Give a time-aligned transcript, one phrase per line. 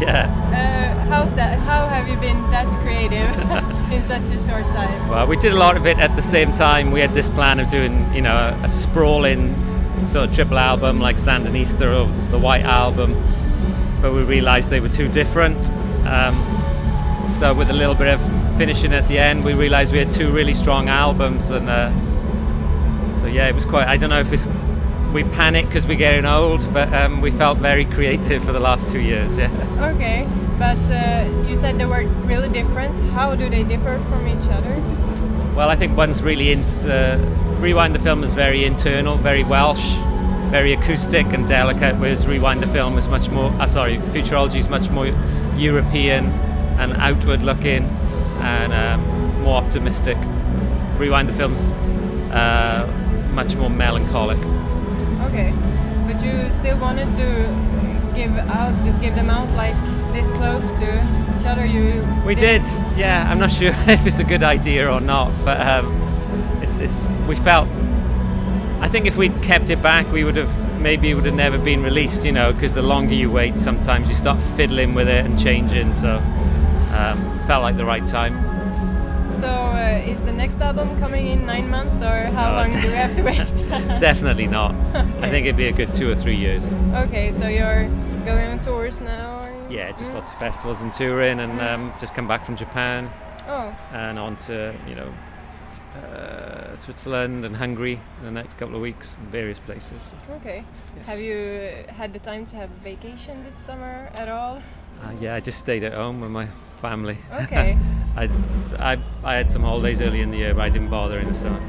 [0.06, 0.94] Yeah.
[0.96, 1.58] Uh, how's that?
[1.58, 3.36] How have you been that creative
[3.92, 5.08] in such a short time?
[5.10, 6.90] Well, we did a lot of it at the same time.
[6.90, 9.54] We had this plan of doing, you know, a, a sprawling
[10.06, 13.12] sort of triple album like Sandinista or the White Album,
[14.00, 15.68] but we realised they were too different.
[16.06, 16.34] Um,
[17.28, 20.32] so with a little bit of finishing at the end, we realised we had two
[20.32, 21.92] really strong albums, and uh,
[23.14, 23.86] so yeah, it was quite.
[23.86, 24.46] I don't know if it's
[25.12, 28.88] we panic because we're getting old, but um, we felt very creative for the last
[28.88, 29.38] two years.
[29.38, 29.50] Yeah.
[29.94, 30.28] Okay,
[30.58, 32.98] but uh, you said they were really different.
[33.10, 34.74] How do they differ from each other?
[35.54, 37.18] Well, I think one's really into the
[37.58, 39.94] Rewind the Film is very internal, very Welsh,
[40.50, 43.50] very acoustic and delicate, whereas Rewind the Film is much more.
[43.60, 45.08] Uh, sorry, Futurology is much more
[45.56, 46.26] European
[46.78, 47.84] and outward looking
[48.40, 50.16] and um, more optimistic.
[50.96, 51.72] Rewind the Film's
[52.32, 52.86] uh,
[53.32, 54.38] much more melancholic.
[55.30, 55.54] Okay,
[56.06, 59.76] but you still wanted to give out, give them out like
[60.12, 61.64] this close to each other.
[61.64, 62.64] You We did,
[62.96, 63.26] yeah.
[63.30, 65.86] I'm not sure if it's a good idea or not, but um,
[66.60, 67.68] it's, it's, we felt.
[68.80, 71.58] I think if we'd kept it back, we would have maybe it would have never
[71.58, 75.24] been released, you know, because the longer you wait, sometimes you start fiddling with it
[75.24, 75.94] and changing.
[75.94, 76.16] So
[76.92, 78.49] um, felt like the right time.
[80.10, 83.14] Is the next album coming in nine months, or how No, long do we have
[83.16, 83.36] to wait?
[84.00, 84.74] Definitely not.
[85.24, 86.72] I think it'd be a good two or three years.
[87.04, 87.84] okay, so you're
[88.24, 89.38] going on tours now.
[89.44, 89.66] Or?
[89.70, 90.16] Yeah, just Mm.
[90.16, 93.08] lots of festivals and touring, and um, just come back from Japan
[93.48, 95.12] Oh, and on to you know
[96.02, 100.12] uh, Switzerland and Hungary in the next couple of weeks, various places.
[100.38, 100.64] okay.
[100.96, 101.06] Yes.
[101.08, 104.56] Have you had the time to have a vacation this summer at all?
[105.02, 106.48] Uh, yeah, I just stayed at home with my
[106.80, 107.18] family.
[107.32, 107.76] Okay.
[108.16, 108.28] I,
[108.78, 111.34] I, I had some holidays early in the year, but I didn't bother in the
[111.34, 111.60] summer.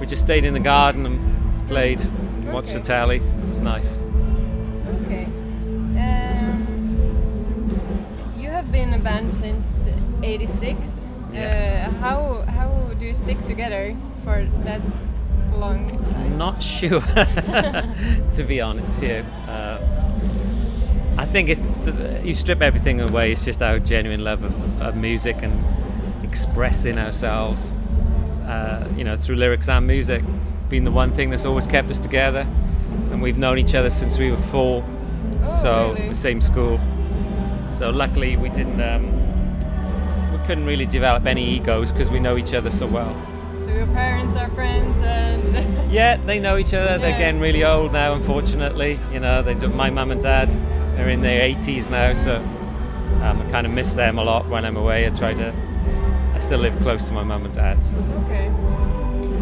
[0.00, 2.84] We just stayed in the garden and played, and watched the Okay.
[2.86, 3.16] telly.
[3.16, 3.98] It was nice.
[5.04, 5.24] Okay.
[5.96, 6.66] Um,
[8.36, 9.86] you have been a band since
[10.22, 11.06] '86.
[11.32, 11.88] Yeah.
[11.88, 12.68] Uh, how how
[12.98, 14.80] do you stick together for that
[15.52, 16.36] long time?
[16.38, 17.00] Not sure,
[18.36, 19.24] to be honest here.
[19.48, 19.78] Uh,
[21.18, 21.62] I think it's
[22.24, 23.32] you strip everything away.
[23.32, 25.64] It's just our genuine love of, of music and
[26.22, 27.72] expressing ourselves.
[28.46, 30.22] Uh, you know, through lyrics and music.
[30.40, 32.46] It's been the one thing that's always kept us together,
[33.10, 34.84] and we've known each other since we were four.
[35.42, 36.08] Oh, so really?
[36.08, 36.78] the same school.
[37.66, 38.80] So luckily we didn't.
[38.80, 39.12] Um,
[40.32, 43.14] we couldn't really develop any egos because we know each other so well.
[43.64, 46.98] So your parents are friends, and Yeah, they know each other.
[46.98, 49.00] They're getting really old now, unfortunately.
[49.12, 50.52] You know, they do, my mum and dad
[50.96, 52.36] are in their 80s now, so
[53.22, 55.06] um, I kind of miss them a lot when I'm away.
[55.06, 55.54] I try to.
[56.34, 57.84] I still live close to my mum and dad.
[57.84, 57.96] So.
[58.24, 58.52] okay.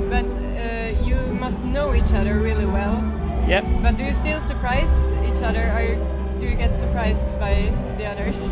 [0.08, 3.02] But uh, you must know each other really well.
[3.48, 3.64] Yep.
[3.82, 4.90] But do you still surprise
[5.24, 8.42] each other, or do you get surprised by the others?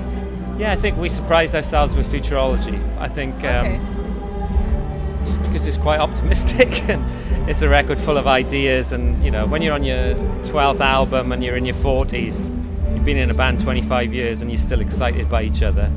[0.58, 2.78] Yeah, I think we surprised ourselves with futurology.
[2.98, 5.24] I think um, okay.
[5.24, 7.04] just because it's quite optimistic and
[7.48, 8.92] it's a record full of ideas.
[8.92, 12.61] And you know, when you're on your 12th album and you're in your 40s, you've
[13.04, 15.90] been in a band 25 years and you're still excited by each other.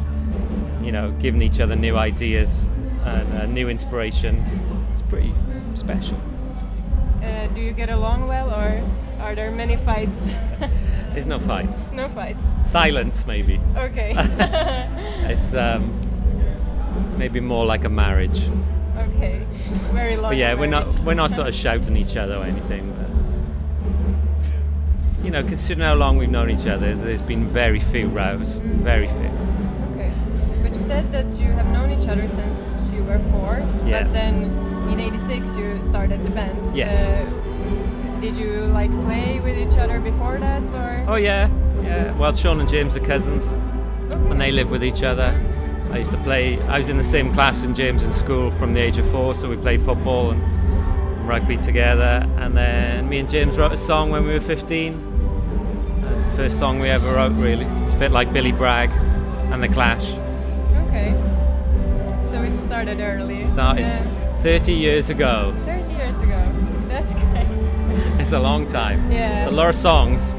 [0.81, 2.69] You know, giving each other new ideas
[3.03, 4.43] and uh, new inspiration.
[4.91, 5.33] It's pretty
[5.75, 6.19] special.
[7.23, 8.83] Uh, do you get along well, or
[9.19, 10.27] are there many fights?
[11.13, 11.91] There's no fights.
[11.91, 12.43] no fights.
[12.63, 13.59] Silence, maybe.
[13.75, 14.13] Okay.
[15.27, 15.91] It's um,
[17.17, 18.47] maybe more like a marriage.
[18.97, 19.43] okay.
[19.91, 20.29] Very long.
[20.31, 22.91] But yeah, we're not we're not sort of shouting each other or anything.
[22.93, 23.09] But,
[25.25, 29.07] you know, considering how long we've known each other, there's been very few rows, very
[29.07, 29.31] few.
[29.93, 30.11] Okay.
[30.61, 33.57] But you said that you have known each other since you were four.
[33.85, 34.03] Yeah.
[34.03, 34.43] But then
[34.87, 36.75] in '86 you started the band.
[36.75, 37.07] Yes.
[37.07, 41.03] Uh, did you like play with each other before that, or?
[41.09, 41.49] Oh yeah,
[41.81, 42.15] yeah.
[42.19, 43.47] Well, Sean and James are cousins,
[44.11, 45.33] and they live with each other.
[45.89, 46.61] I used to play.
[46.61, 49.33] I was in the same class in James in school from the age of four,
[49.33, 52.29] so we played football and rugby together.
[52.37, 55.14] And then me and James wrote a song when we were 15.
[56.05, 57.65] That's the first song we ever wrote, really.
[57.83, 58.91] It's a bit like Billy Bragg
[59.51, 60.13] and the Clash.
[60.87, 61.13] Okay.
[62.29, 63.45] So it started early.
[63.45, 65.55] Started Uh, 30 years ago.
[65.65, 66.51] 30 years ago.
[66.87, 67.47] That's great.
[68.21, 69.11] It's a long time.
[69.11, 69.39] Yeah.
[69.39, 70.35] It's a lot of songs.